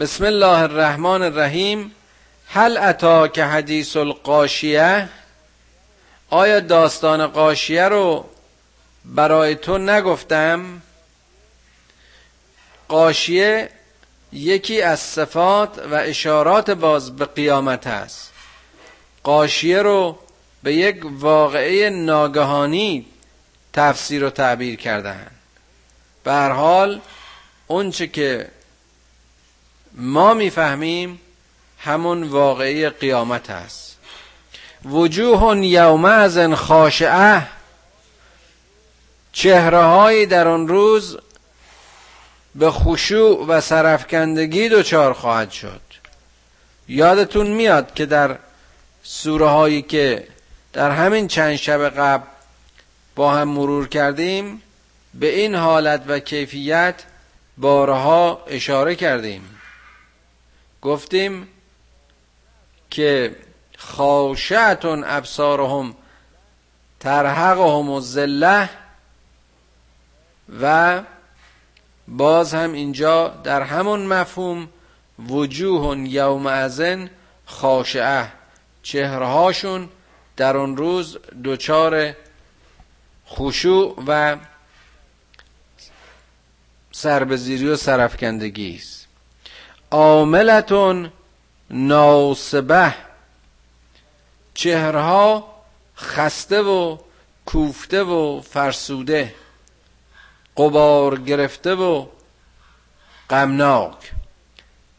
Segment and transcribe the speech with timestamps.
[0.00, 1.94] بسم الله الرحمن الرحیم.
[2.46, 5.08] هل اتا که حدیث القاشیه؟
[6.30, 8.24] آیا داستان قاشیه رو
[9.04, 10.82] برای تو نگفتم؟
[12.88, 13.70] قاشیه
[14.32, 18.32] یکی از صفات و اشارات باز به قیامت است.
[19.22, 20.18] قاشیه رو
[20.62, 23.06] به یک واقعه ناگهانی
[23.72, 25.26] تفسیر و تعبیر کردن
[26.24, 27.00] به هر حال
[27.66, 28.48] اونچه که
[29.94, 31.20] ما می‌فهمیم
[31.78, 33.96] همون واقعی قیامت است.
[34.84, 37.42] وجوه یومئذ خاشعه
[39.32, 41.18] چهره در آن روز
[42.54, 45.80] به خشوع و سرفکندگی دچار خواهد شد.
[46.88, 48.38] یادتون میاد که در
[49.02, 50.28] سوره هایی که
[50.72, 52.24] در همین چند شب قبل
[53.16, 54.62] با هم مرور کردیم
[55.14, 56.94] به این حالت و کیفیت
[57.58, 59.59] بارها اشاره کردیم.
[60.82, 61.48] گفتیم
[62.90, 63.36] که
[63.78, 65.94] خاشعتون ابصارهم
[67.00, 68.70] ترحقهم الذله
[70.60, 71.02] و
[72.08, 74.68] باز هم اینجا در همون مفهوم
[75.28, 77.10] وجوه یوم ازن
[77.46, 78.32] خاشعه
[78.82, 79.88] چهرهاشون
[80.36, 82.16] در اون روز دچار
[83.28, 84.36] خشوع و
[86.92, 89.09] سربزیری و سرفکندگی است.
[89.90, 91.12] عاملتون
[91.70, 92.94] ناصبه.
[94.54, 95.54] چهرها
[95.96, 96.98] خسته و
[97.46, 99.34] کوفته و فرسوده.
[100.56, 102.06] قبار گرفته و
[103.30, 104.12] غمناک.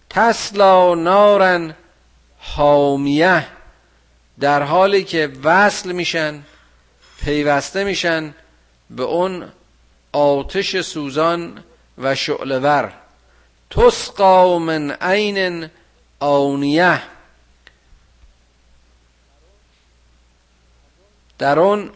[0.09, 1.75] تسلا نارن
[2.39, 3.47] حامیه.
[4.39, 6.44] در حالی که وصل میشن
[7.23, 8.34] پیوسته میشن
[8.89, 9.52] به اون
[10.14, 11.64] آتش سوزان
[11.97, 12.94] و شعلور
[13.72, 15.70] تسقا من عین
[16.20, 17.02] آونیه
[21.38, 21.92] در اون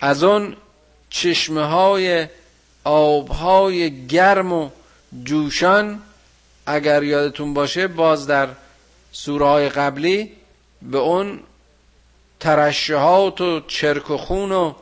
[0.00, 0.56] از اون
[1.10, 2.28] چشمه های
[2.84, 4.70] آبهای گرم و
[5.24, 6.02] جوشان
[6.66, 8.48] اگر یادتون باشه باز در
[9.12, 10.32] سوره های قبلی
[10.82, 11.40] به اون
[12.40, 14.74] ترشحات و چرک و خون و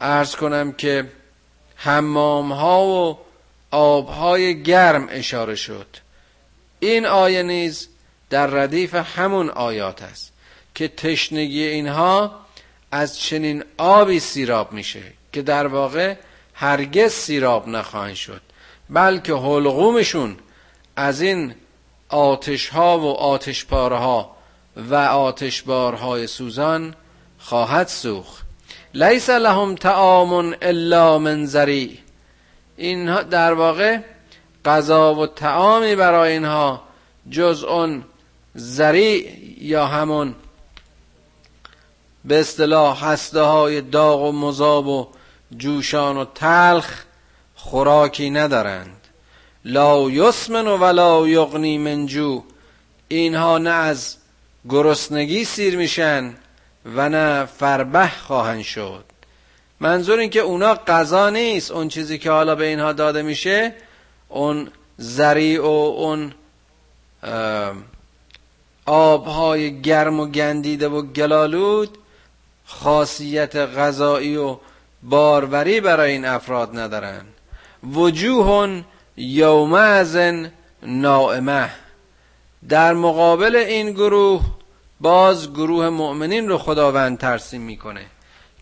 [0.00, 1.10] ارز کنم که
[1.76, 3.25] حمام ها و
[3.70, 5.86] آبهای گرم اشاره شد.
[6.80, 7.88] این آیه نیز
[8.30, 10.32] در ردیف همون آیات است
[10.74, 12.40] که تشنگی اینها
[12.90, 16.14] از چنین آبی سیراب میشه که در واقع
[16.54, 18.40] هرگز سیراب نخواهند شد
[18.90, 20.36] بلکه حلقومشون
[20.96, 21.54] از این
[22.08, 24.36] آتش ها و آتش ها
[24.76, 26.94] و آتش بارهای سوزان
[27.38, 28.46] خواهد سوخت.
[28.94, 31.98] لیس لهم تعام الا من زری.
[32.76, 33.98] اینها در واقع
[34.64, 36.82] غذا و تعامی برای اینها
[37.30, 38.04] جز اون
[38.54, 40.34] زری یا همون
[42.24, 45.08] به اصطلاح هسته های داغ و مذاب و
[45.56, 47.04] جوشان و تلخ
[47.54, 48.96] خوراکی ندارند.
[49.64, 52.42] لا یسمن و ولا یغنی من جو.
[53.08, 54.16] اینها نه از
[54.68, 56.34] گرسنگی سیر میشن
[56.94, 59.04] و نه فربه خواهند شد.
[59.80, 63.74] منظور این که اونا غذا نیست اون چیزی که حالا به اینها داده میشه
[64.28, 66.32] اون زری و اون
[68.86, 71.98] آبهای گرم و گندیده و گلالود
[72.66, 74.56] خاصیت غذایی و
[75.02, 77.24] باروری برای این افراد ندارن.
[77.92, 78.82] وجوه
[79.16, 80.32] یومئذ
[80.82, 81.70] نائمه.
[82.68, 84.42] در مقابل این گروه
[85.00, 88.06] باز گروه مؤمنین رو خداوند ترسیم می‌کنه.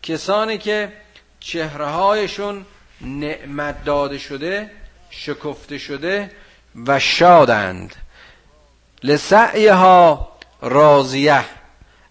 [0.03, 0.93] کسانی که
[1.45, 2.65] چهره هایشون
[3.01, 4.71] نعمت داده شده
[5.11, 6.31] شکفته شده
[6.87, 7.95] و شادند.
[9.03, 10.29] لسعیها
[10.63, 11.45] راضیه.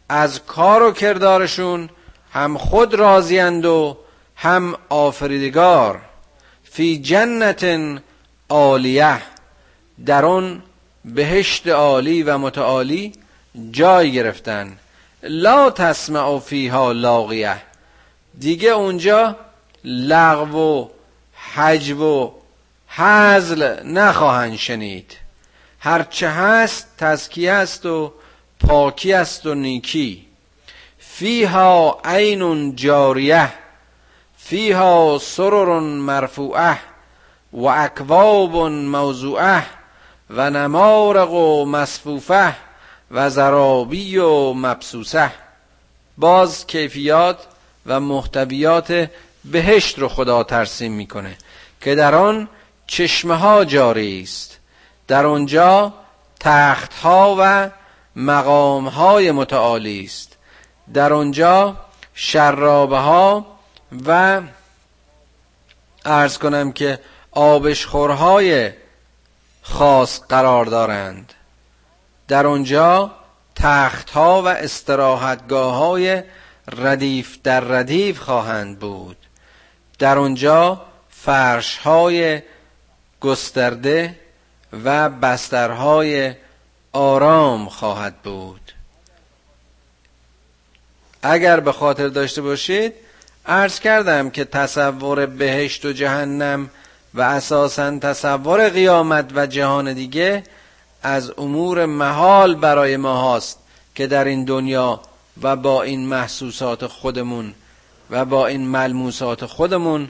[0.10, 1.90] از کار و کردارشون
[2.34, 3.98] هم خود راضیند و
[4.36, 6.02] هم آفریدگار.
[6.64, 7.66] فی جنت
[8.50, 9.22] عالیه.
[10.06, 10.64] در آن
[11.06, 13.12] بهشت عالی و متعالی
[13.72, 14.78] جای گرفتن.
[15.24, 17.73] لا تسمع فیها لاغیه.
[18.40, 19.36] دیگه اونجا
[19.84, 20.88] لغو و
[21.56, 22.32] حجب و
[22.88, 25.18] حزل نخواهند شنید.
[25.80, 28.14] هرچه هست تزکیه است و
[28.60, 30.26] پاکی است و نیکی.
[31.00, 33.54] فیها عین جاریه
[34.38, 36.78] فیها سرر مرفوعه
[37.54, 39.64] و اکواب موضوعه
[40.30, 42.56] و نمارق و مصفوفه
[43.12, 45.32] و زرابی و مبسوسه.
[46.18, 47.48] باز کیفیات
[47.86, 49.10] و محتویات
[49.46, 51.38] بهشت رو خدا ترسیم می‌کنه
[51.82, 52.50] که در آن
[52.88, 54.60] چشمه ها جاری است.
[55.08, 55.94] در آنجا
[56.40, 57.70] تخت ها و
[58.16, 60.38] مقام های متعالی است.
[60.94, 61.78] در آنجا
[62.14, 63.46] شرابه ها
[64.06, 64.42] و
[66.06, 67.00] ارز کنم که
[67.32, 68.72] آبشخورهای
[69.62, 71.34] خاص قرار دارند.
[72.28, 73.12] در آنجا
[73.56, 76.24] تخت ها و استراحتگاه های
[76.72, 79.18] ردیف در ردیف خواهند بود.
[80.00, 82.42] در آنجا فرش های
[83.22, 84.20] گسترده
[84.84, 86.34] و بسترهای
[86.94, 88.72] آرام خواهد بود.
[91.24, 92.94] اگر به خاطر داشته باشید
[93.46, 96.70] عرض کردم که تصور بهشت و جهنم
[97.14, 100.44] و اساسا تصور قیامت و جهان دیگه
[101.04, 103.60] از امور محال برای ما هاست
[103.96, 105.02] که در این دنیا
[105.42, 107.54] و با این محسوسات خودمون
[108.10, 110.10] و با این ملموسات خودمون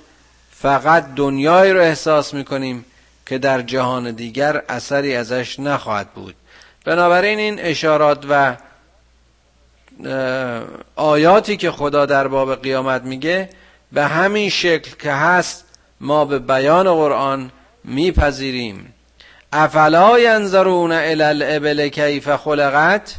[0.51, 2.85] فقط دنیایی رو احساس می‌کنیم
[3.25, 6.35] که در جهان دیگر اثری ازش نخواهد بود.
[6.85, 8.55] بنابراین این اشارات و
[10.95, 13.49] آیاتی که خدا در باب قیامت میگه
[13.91, 15.65] به همین شکل که هست
[16.01, 17.51] ما به بیان قرآن
[17.83, 18.93] میپذیریم.
[19.53, 23.15] افلا ینظرون الی الابل کیف خلقت؟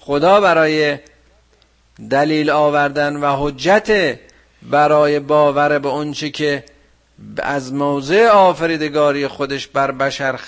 [0.00, 0.98] خدا برای
[2.08, 4.18] دلیل آوردن و حجت
[4.62, 6.64] برای باور به اونچه که
[7.38, 10.40] از موضع آفریدگاری خودش بر بشر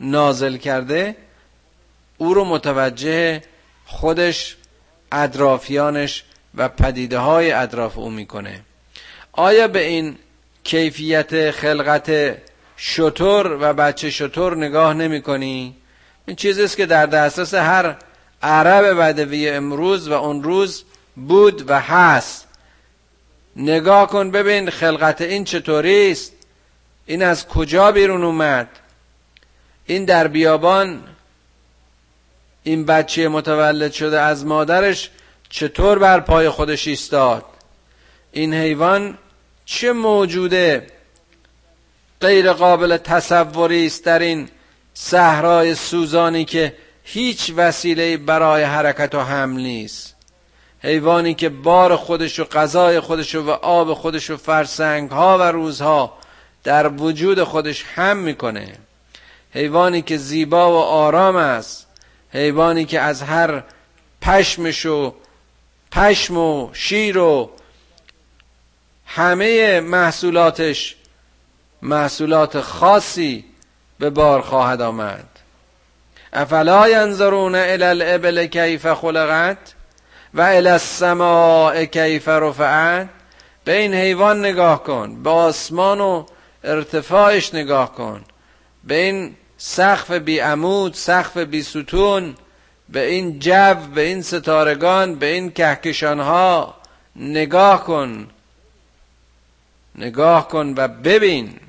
[0.00, 1.16] نازل کرده
[2.18, 3.42] او رو متوجه
[3.86, 4.56] خودش
[5.12, 6.24] اطرافیانش
[6.54, 8.60] و پدیده های اطراف او می‌کنه
[9.32, 10.18] آیا به این
[10.64, 12.36] کیفیت خلقت
[12.76, 15.76] شطور و بچه شطور نگاه نمی کنی؟
[16.26, 17.96] این چیزی است که در دسترس هر
[18.42, 20.84] عرب بدوی امروز و اون روز
[21.16, 22.48] بود و هست.
[23.56, 26.32] نگاه کن ببین خلقت این چطوری است.
[27.06, 28.68] این از کجا بیرون اومد؟
[29.86, 31.02] این در بیابان
[32.62, 35.10] این بچه متولد شده از مادرش
[35.48, 37.44] چطور بر پای خودش ایستاد؟
[38.32, 39.18] این حیوان
[39.64, 40.86] چه موجوده؟
[42.20, 44.48] غیر قابل تصوری است در این
[44.94, 50.14] صحرای سوزانی که هیچ وسیله برای حرکت و حمل نیست.
[50.80, 56.18] حیوانی که بار خودش و غذای خودش و آب خودش و فرسنگ ها و روزها
[56.64, 58.78] در وجود خودش هم می‌کنه.
[59.54, 61.86] حیوانی که زیبا و آرام است.
[62.30, 63.62] حیوانی که از هر
[64.22, 65.14] پشمش و
[65.92, 67.50] پشم و شیر و
[69.06, 70.96] همه محصولاتش
[71.82, 73.44] محصولات خاصی
[73.98, 75.31] به بار خواهد آمد.
[76.32, 79.74] افلا ینظرون الی الابل کیف خلقت
[80.34, 83.08] و الی السماء کیف رفعت؟
[83.64, 86.26] به این حیوان نگاه کن به آسمان و
[86.64, 88.24] ارتفاعش نگاه کن.
[88.84, 92.34] به این سقف بی عمود سقف بی ستون
[92.88, 96.74] به این جو به این ستارگان به این کهکشان ها
[97.16, 98.28] نگاه کن.
[99.94, 101.60] نگاه کن و ببین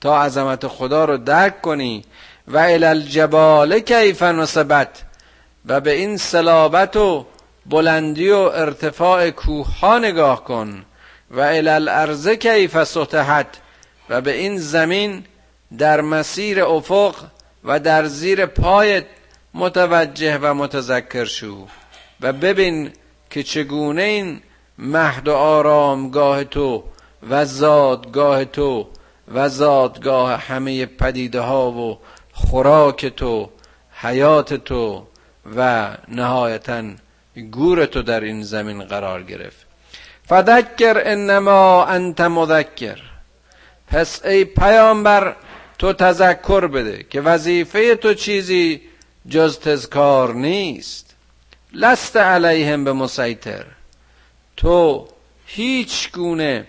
[0.00, 2.04] تا عظمت خدا رو درک کنی.
[2.48, 5.02] و الالجبال کیف نصبت.
[5.66, 7.26] و به این صلابت و
[7.66, 10.84] بلندی و ارتفاع کوه ها نگاه کن.
[11.30, 13.46] و الالارض کیف سطحت.
[14.10, 15.24] و به این زمین
[15.78, 17.14] در مسیر افق
[17.64, 19.04] و در زیر پایت
[19.54, 21.66] متوجه و متذکر شو.
[22.20, 22.90] و ببین
[23.30, 24.40] که چگونه این
[24.78, 26.84] مهد و آرامگاه تو
[27.30, 28.88] و زادگاه تو
[29.34, 31.98] و زادگاه همه پدیده ها و
[32.46, 33.50] خوراک تو
[33.92, 35.06] حیات تو
[35.56, 36.82] و نهایتا
[37.50, 39.66] گور تو در این زمین قرار گرفت.
[40.28, 42.98] فذکر انما انت مذکر.
[43.88, 45.36] پس ای پیامبر
[45.78, 48.80] تو تذکر بده که وظیفه تو چیزی
[49.28, 51.14] جز تذکار نیست.
[51.72, 53.64] لست علیهم به مسیطر
[54.56, 55.08] تو
[55.46, 56.66] هیچ گونه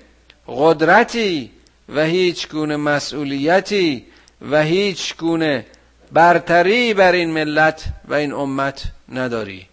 [0.47, 1.51] قدرتی
[1.89, 4.05] و هیچ گونه مسئولیتی
[4.41, 5.65] و هیچ گونه
[6.11, 9.67] برتری بر این ملت و این امت نداری.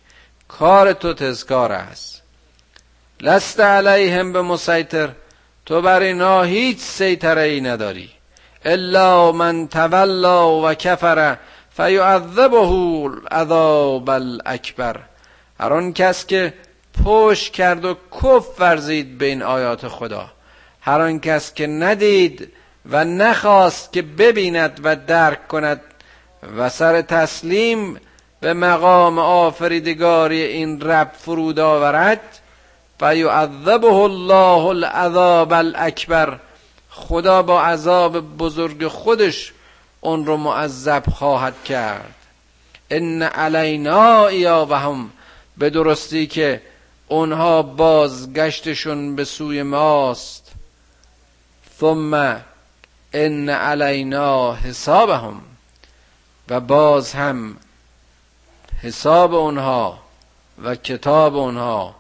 [0.49, 2.23] کار تو تذکار است.
[3.21, 5.09] لست علیهم به مسیطر
[5.67, 8.11] تو بر اینها هیچ سیطره ای نداری.
[8.65, 11.37] الا من تولا و کفر
[11.77, 15.01] فیعذبه العذاب الاکبر.
[15.61, 16.55] هر آن کس که
[17.05, 20.31] پشت کرد و کف ورزید به این آیات خدا.
[20.81, 22.53] هر آن کس که ندید
[22.91, 25.81] و نخواست که ببیند و درک کند
[26.57, 28.01] و سر تسلیم
[28.41, 32.21] به مقام آفریدگاری این رب فرود آورد.
[33.01, 36.39] فیعذبه الله العذاب الاکبر.
[36.91, 39.53] خدا با عذاب بزرگ خودش
[40.01, 42.15] اون رو معذب خواهد کرد.
[42.91, 45.11] ان علینا ایابهم
[45.59, 46.63] به درستی که
[47.09, 50.53] اونها بازگشتشون به سوی ماست.
[51.81, 52.41] ثم
[53.17, 55.41] ان علینا حسابهم.
[56.49, 57.57] و باز هم
[58.83, 59.99] حساب اونها
[60.63, 61.95] و کتاب اونها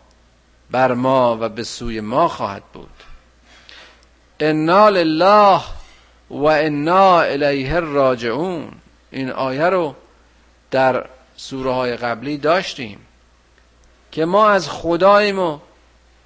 [0.70, 3.02] بر ما و به سوی ما خواهد بود.
[4.40, 5.60] انا لله
[6.30, 8.72] و انا الیه راجعون.
[9.10, 9.94] این آیه رو
[10.70, 11.06] در
[11.36, 12.98] سوره های قبلی داشتیم
[14.12, 15.58] که ما از خداییم و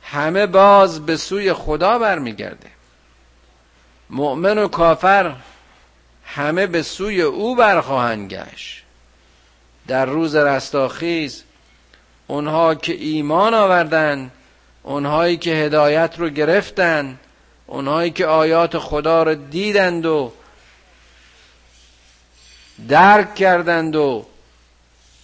[0.02, 2.79] همه باز به سوی خدا برمیگرده
[4.10, 5.34] مؤمن و کافر
[6.24, 8.82] همه به سوی او برخواهند گشت.
[9.86, 11.42] در روز رستاخیز
[12.26, 14.30] اونها که ایمان آوردن
[14.82, 17.18] اونهایی که هدایت رو گرفتن
[17.66, 20.32] اونهایی که آیات خدا رو دیدند و
[22.88, 24.26] درک کردند و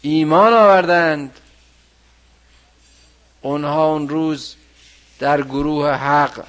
[0.03, 1.41] ایمان آوردند
[3.43, 4.57] اونها اون روز
[5.19, 6.45] در گروه حق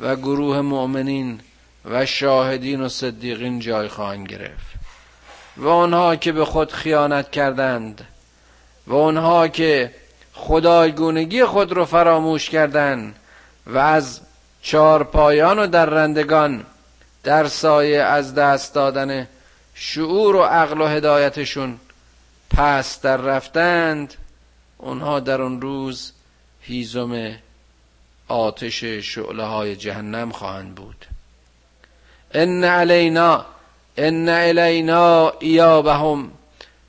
[0.00, 1.40] و گروه مؤمنین
[1.90, 4.66] و شاهدین و صدیقین جای خواهند گرفت.
[5.56, 8.06] و آنها که به خود خیانت کردند
[8.86, 9.94] و آنها که
[10.32, 13.16] خدایگونگی خود رو فراموش کردند
[13.66, 14.20] و از
[14.62, 16.66] چهار پایان و در رندگان
[17.22, 19.28] در سایه از دست دادن
[19.74, 21.80] شعور و عقل و هدایتشون
[22.50, 24.14] پس در رفتند
[24.78, 26.12] اونها در اون روز
[26.60, 27.36] هیزم
[28.28, 31.06] آتش شعله های جهنم خواهند بود.
[32.36, 33.46] ان علینا
[33.96, 36.30] ان الینا ایابهم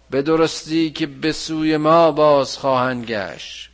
[0.09, 3.69] به درستی که به سوی ما باز خواهند گشت.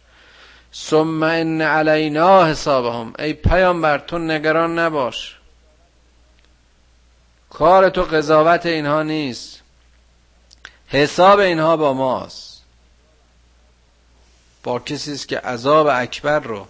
[0.74, 3.14] ثم ان علینا حسابهم.
[3.20, 5.38] ای پیامبر تو نگران نباش.
[7.50, 9.62] کار تو قضاوت اینها نیست.
[10.88, 12.64] حساب اینها با ماست.
[14.64, 16.68] با کسی است که عذاب اکبر رو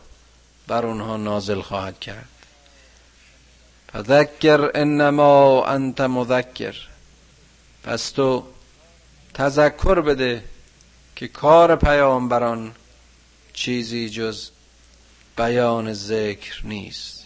[0.67, 2.32] بر اونها نازل خواهد کرد.
[3.93, 6.75] فذکر انما انت مذکر.
[7.83, 8.43] پس تو
[9.33, 10.43] تذکر بده
[11.15, 12.71] که کار پیامبران
[13.53, 14.49] چیزی جز
[15.37, 17.23] بیان ذکر نیست.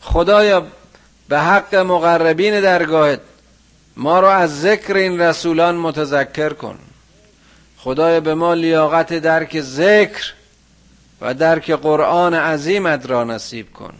[0.00, 0.66] خدایا
[1.28, 3.20] به حق مقربین درگاهت
[3.96, 6.78] ما رو از ذکر این رسولان متذکر کن.
[7.78, 10.32] خدایا به ما لیاقت درک ذکر
[11.20, 13.94] و درک قرآن عظیمت را نصیب کن.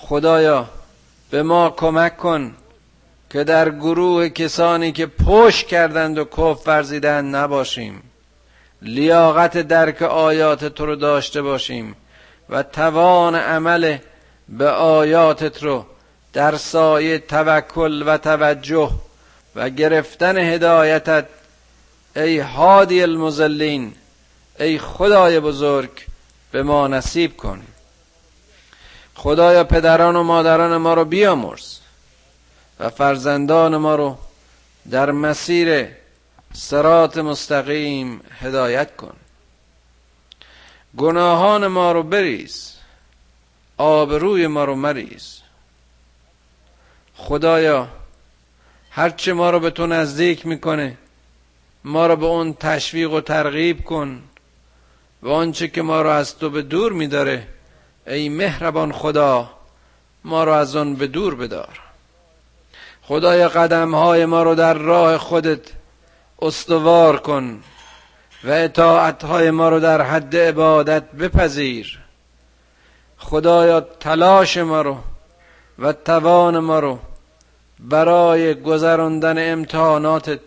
[0.00, 0.68] خدایا
[1.30, 2.54] به ما کمک کن
[3.30, 8.02] که در گروه کسانی که پشت کردند و کف ورزیدند نباشیم.
[8.82, 11.96] لیاقت درک آیات تو رو داشته باشیم
[12.50, 13.98] و توان عمل
[14.48, 15.86] به آیاتت رو
[16.32, 18.90] در سایه توکل و توجه
[19.56, 21.26] و گرفتن هدایتت
[22.16, 23.92] ای هادی المزلین
[24.60, 25.90] ای خدای بزرگ
[26.52, 27.62] به ما نصیب کن.
[29.18, 31.78] خدایا پدران و مادران ما رو بیامرز
[32.80, 34.18] و فرزندان ما رو
[34.90, 35.88] در مسیر
[36.52, 39.16] سرات مستقیم هدایت کن.
[40.96, 42.74] گناهان ما رو بریز
[43.76, 45.40] آبروی ما رو مریز.
[47.16, 47.88] خدایا
[48.90, 50.96] هرچه ما رو به تو نزدیک می‌کنه
[51.84, 54.22] ما رو به اون تشویق و ترغیب کن
[55.22, 57.57] و آنچه که ما رو از تو به دور میداره
[58.08, 59.50] ای مهربان خدا
[60.24, 61.80] ما رو از آن به دور بدار.
[63.02, 65.60] خدای قدم های ما رو در راه خودت
[66.42, 67.62] استوار کن
[68.44, 71.98] و اطاعت های ما رو در حد عبادت بپذیر.
[73.18, 74.98] خدایا تلاش ما رو
[75.78, 76.98] و توان ما رو
[77.80, 80.40] برای گذراندن امتحاناتت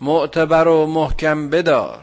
[0.00, 2.00] معتبر و محکم بدار.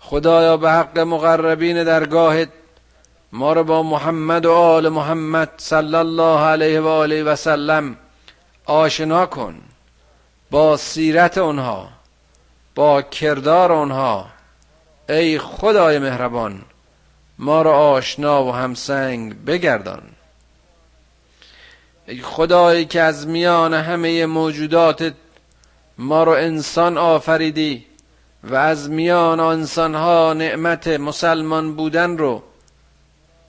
[0.00, 2.48] خدایا به حق مقربین درگاهت
[3.32, 7.96] ما رو با محمد و آل محمد صلی الله علیه و آله و سلم
[8.66, 9.60] آشنا کن
[10.50, 11.88] با سیرت اونها
[12.74, 14.26] با کردار اونها.
[15.08, 16.62] ای خدای مهربان
[17.38, 20.02] ما رو آشنا و همسنگ بگردان.
[22.06, 25.12] ای خدایی که از میان همه موجودات
[25.98, 27.86] ما رو انسان آفریدی
[28.44, 32.42] و از میان انسانها نعمت مسلمان بودن رو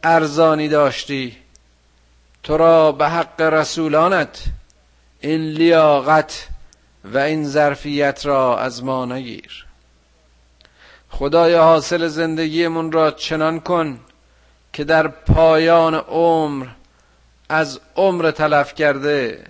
[0.04, 1.38] ارزانی داشتی.
[2.44, 4.44] تو را به حق رسولانت
[5.20, 6.48] این لیاقت
[7.04, 9.66] و این ظرفیت را از ما نگیر.
[11.10, 14.00] خدای حاصل زندگیمون را چنان کن
[14.74, 16.68] که در پایان عمر
[17.50, 19.46] از عمر تلف کرده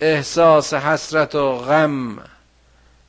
[0.00, 2.18] احساس حسرت و غم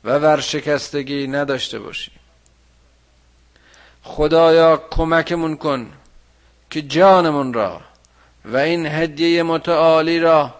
[0.04, 2.14] و ورشکستگی نداشته باشیم
[4.02, 5.92] خدایا کمکمون کن
[6.70, 7.80] که جانمون را
[8.44, 10.54] و این هدیه متعالی را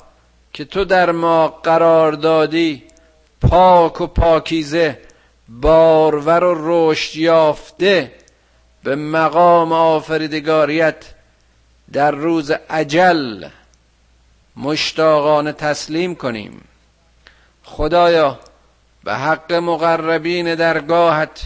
[0.53, 2.85] که تو در ما قرار دادی
[3.41, 4.99] پاک و پاکیزه
[5.49, 8.13] بارور و رشد یافته
[8.85, 11.05] به مقام آفریدگاریت
[11.93, 13.49] در روز عجل
[14.57, 16.65] مشتاقانه تسلیم کنیم.
[17.65, 18.39] خدایا
[19.05, 21.43] به حق مقربین درگاهت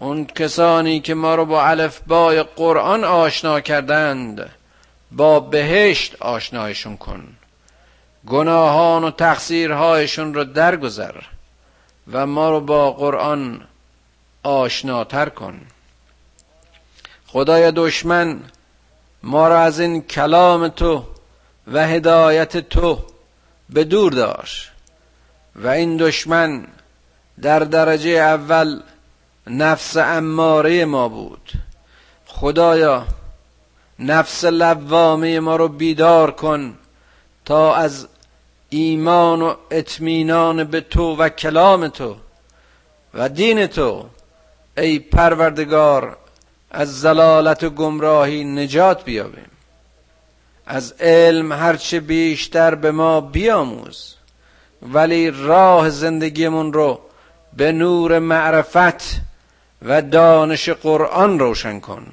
[0.00, 4.50] اون کسانی که ما رو با الفبای قرآن آشنا کردند
[5.12, 7.28] با بهشت آشنایشون کن.
[8.26, 11.14] گناهان و تقصیرهایشون رو درگذر
[12.12, 13.60] و ما رو با قرآن
[14.42, 15.60] آشناتر کن.
[17.26, 18.40] خدای دشمن
[19.22, 21.04] ما را از این کلام تو
[21.72, 22.98] و هدایت تو
[23.70, 24.70] به دور داشت
[25.56, 26.66] و این دشمن
[27.42, 28.80] در درجه اول
[29.50, 31.52] نفس اماره ما بود.
[32.26, 33.06] خدایا
[33.98, 36.78] نفس لوامه ما رو بیدار کن
[37.44, 38.08] تا از
[38.68, 42.16] ایمان و اطمینان به تو و کلام تو
[43.14, 44.06] و دین تو
[44.76, 46.16] ای پروردگار
[46.70, 49.50] از زلالت و گمراهی نجات بیابیم.
[50.66, 54.14] از علم هرچه بیشتر به ما بیاموز
[54.82, 57.00] ولی راه زندگیمون رو
[57.56, 59.20] به نور معرفت
[59.82, 62.06] و دانش قرآن روشن کن.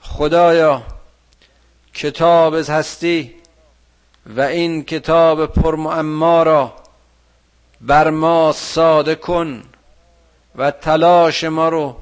[0.00, 0.82] خدایا
[1.94, 3.34] کتاب هستی
[4.26, 6.72] و این کتاب پرمعما را
[7.80, 9.62] بر ما ساده کن
[10.56, 11.96] و تلاش ما رو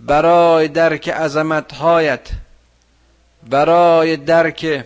[0.00, 2.28] برای درک عظمتهایت
[3.48, 4.84] برای درک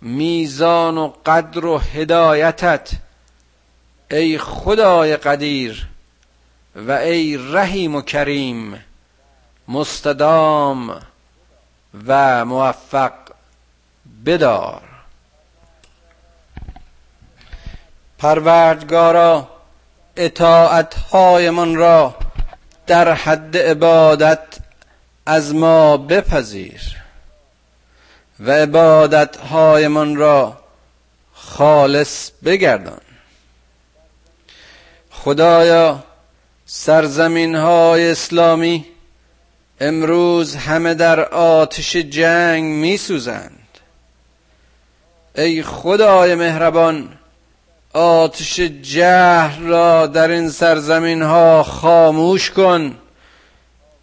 [0.00, 2.90] میزان و قدر و هدایتت
[4.10, 5.88] ای خدای قدیر
[6.76, 8.84] و ای رحیم و کریم
[9.68, 11.02] مستدام
[12.06, 13.12] و موفق
[14.26, 14.82] بدار.
[18.18, 19.48] پروردگارا
[20.16, 22.14] اطاعتهایمان را
[22.86, 24.46] در حد عبادت
[25.26, 26.96] از ما بپذیر
[28.40, 30.60] و عبادتهایمان را
[31.34, 33.00] خالص بگردان.
[35.10, 36.04] خدایا
[36.66, 38.84] سرزمین های اسلامی
[39.80, 43.68] امروز همه در آتش جنگ می سوزند
[45.34, 47.08] ای خدای مهربان
[47.92, 52.98] آتش جهل را در این سرزمین ها خاموش کن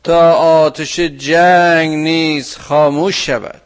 [0.04, 3.62] تا آتش جنگ نیز خاموش شود.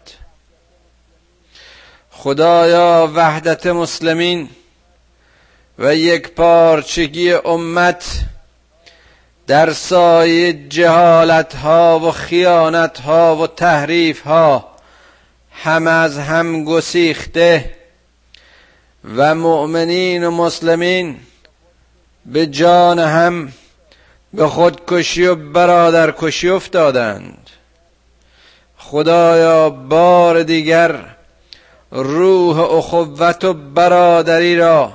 [2.12, 4.50] خدایا وحدت مسلمین
[5.80, 8.06] و یک پارچگی امت
[9.48, 14.68] در سایه جهالت ها و خیانت ها و تحریف ها
[15.52, 17.72] هم از هم گسیخته
[19.16, 21.18] و مؤمنین و مسلمین
[22.26, 23.54] به جان هم
[24.34, 27.50] به خودکشی و برادرکشی افتادند.
[28.78, 31.06] خدایا بار دیگر
[31.92, 34.94] روح اخوت و برادری را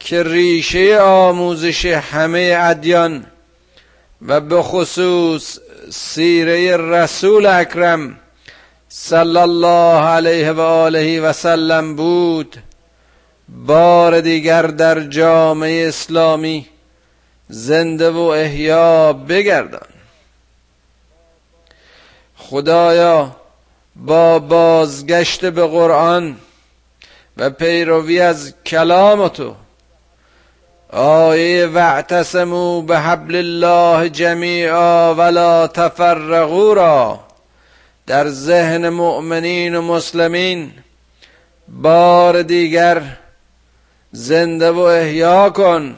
[0.00, 3.26] که ریشه آموزش همه ادیان
[4.26, 5.58] و به خصوص
[5.90, 8.18] سیره رسول اکرم
[8.88, 12.56] صلی الله علیه و آله و سلم بود
[13.48, 16.66] بار دیگر در جامعه اسلامی
[17.48, 19.88] زنده و احیا بگردان.
[22.36, 23.36] خدایا
[23.96, 26.36] با بازگشت به قرآن
[27.36, 29.54] و پیروی از کلام تو
[30.92, 37.20] آیه واعتصموا به حبل الله جمیعا ولا تفرقوا را.
[38.06, 40.72] در ذهن مؤمنین و مسلمین
[41.68, 43.02] بار دیگر
[44.12, 45.96] زنده و احیا کن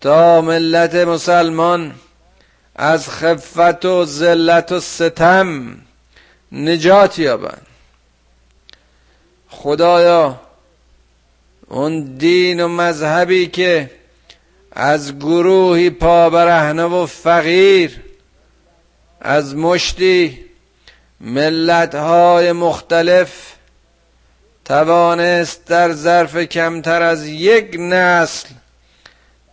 [0.00, 1.94] تا ملت مسلمان
[2.76, 5.76] از خفت و ذلت و ستم
[6.52, 7.66] نجات یابند.
[9.48, 10.40] خدایا
[11.68, 13.90] اون دین و مذهبی که
[14.72, 18.00] از گروهی پابرهنه و فقیر
[19.20, 20.38] از مشتی
[21.20, 23.52] ملت های مختلف
[24.64, 28.48] توانست در ظرف کمتر از یک نسل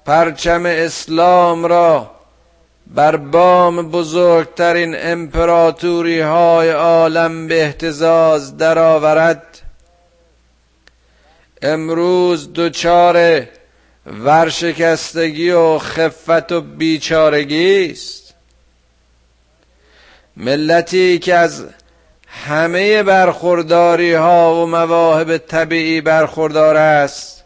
[0.05, 2.11] پرچم اسلام را
[2.87, 9.54] بر بام بزرگترین امپراتوری های عالم به احتزاز درآورد.
[11.61, 13.47] امروز دچار
[14.05, 18.33] ورشکستگی و خفت و بیچارگی است.
[20.37, 21.65] ملتی که از
[22.27, 27.43] همه برخورداری ها و مواهب طبیعی برخوردار است.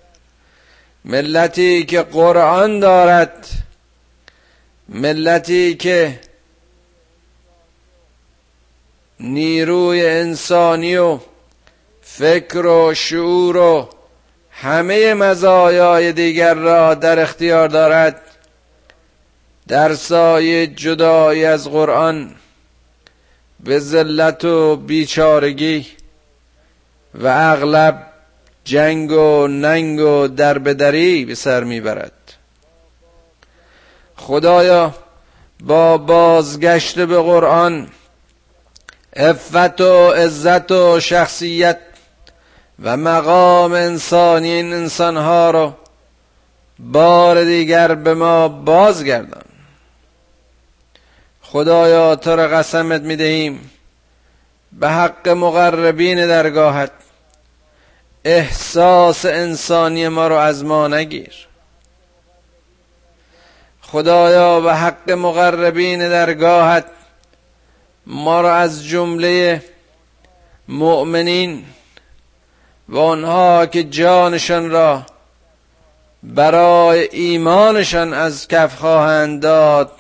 [1.05, 3.47] ملتی که قرآن دارد.
[4.89, 6.19] ملتی که
[9.19, 11.19] نیروی انسانی و
[12.01, 13.89] فکر و شعور و
[14.61, 18.21] همه مزایای دیگر را در اختیار دارد.
[19.67, 22.35] در سایه جدایی از قرآن
[23.59, 25.87] به ذلت و بیچارگی
[27.13, 28.05] و اغلب
[28.63, 32.11] جنگ و ننگ و دربدری به سر می‌برد.
[34.15, 34.93] خدایا
[35.63, 37.87] با بازگشت به قرآن
[39.15, 41.88] افت و عزت و شخصیت
[42.83, 45.73] و مقام انسانی این انسانها رو
[46.79, 49.43] بار دیگر به ما بازگردان.
[51.41, 53.71] خدایا تو را قسمت می‌دهیم.
[54.71, 56.91] به حق مقربین درگاهت.
[58.23, 61.47] احساس انسانی ما رو از ما نگیر.
[63.81, 66.85] خدایا به حق مقربین درگاهت
[68.05, 69.63] ما را از جمله
[70.67, 71.65] مؤمنین
[72.89, 75.05] و آنها که جانشان را
[76.23, 79.91] برای ایمانشان از کف خواهند داد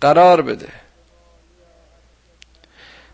[0.00, 0.68] قرار بده.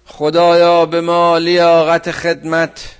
[0.06, 2.94] خدایا به ما لیاقت خدمت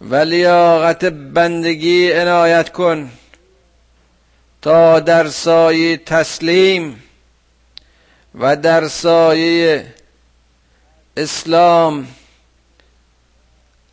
[0.00, 3.10] و لیاقت بندگی عنایت کن
[4.62, 7.02] تا در سایه تسلیم
[8.34, 9.94] و در سایه
[11.16, 12.08] اسلام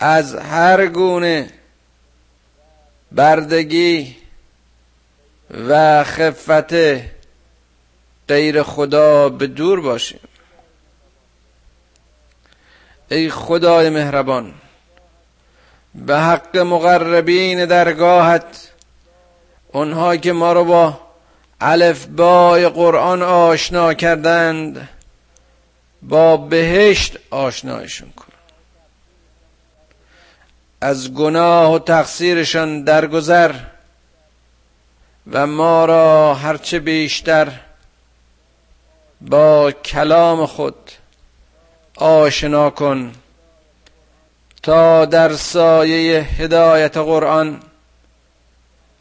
[0.05, 1.49] از هر گونه
[3.11, 4.15] بردگی
[5.69, 6.73] و خفت
[8.27, 10.19] غیر خدا به دور باشیم.
[13.11, 14.53] ای خدای مهربان
[15.95, 18.71] به حق مقربین درگاهت
[19.71, 20.99] اونها که ما رو با
[21.61, 24.89] الف بای قرآن آشنا کردند
[26.01, 28.34] با بهشت آشنایشون کن.
[30.81, 33.55] از گناه و تقصیرشان درگذر
[35.31, 37.59] و ما را هرچه بیشتر
[39.21, 40.91] با کلام خود
[41.97, 43.13] آشنا کن
[44.63, 47.59] تا در سایه هدایت قرآن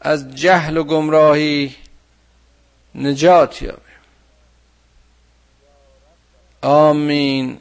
[0.01, 1.75] از جهل و گمراهی
[2.95, 3.81] نجات یابیم.
[6.61, 7.59] آمین.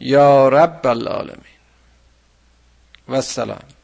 [0.00, 1.59] یا رب العالمین.
[3.10, 3.79] و السلام